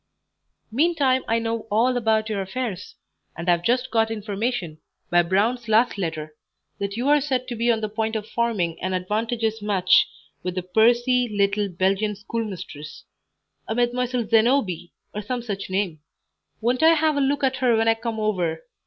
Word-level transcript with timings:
"Meantime 0.71 1.23
I 1.27 1.37
know 1.37 1.67
all 1.69 1.95
about 1.95 2.27
your 2.27 2.41
affairs, 2.41 2.95
and 3.37 3.47
have 3.47 3.61
just 3.61 3.91
got 3.91 4.09
information, 4.09 4.79
by 5.11 5.21
Brown's 5.21 5.67
last 5.67 5.95
letter, 5.95 6.33
that 6.79 6.97
you 6.97 7.07
are 7.07 7.21
said 7.21 7.47
to 7.47 7.55
be 7.55 7.71
on 7.71 7.81
the 7.81 7.87
point 7.87 8.15
of 8.15 8.27
forming 8.27 8.81
an 8.81 8.95
advantageous 8.95 9.61
match 9.61 10.07
with 10.41 10.57
a 10.57 10.63
pursy, 10.63 11.29
little 11.31 11.69
Belgian 11.69 12.15
schoolmistress 12.15 13.03
a 13.67 13.75
Mdlle. 13.75 14.27
Zenobie, 14.27 14.91
or 15.13 15.21
some 15.21 15.43
such 15.43 15.69
name. 15.69 15.99
Won't 16.61 16.81
I 16.81 16.95
have 16.95 17.15
a 17.15 17.21
look 17.21 17.43
at 17.43 17.57
her 17.57 17.77
when 17.77 17.87
I 17.87 17.93
come 17.93 18.19
over! 18.19 18.63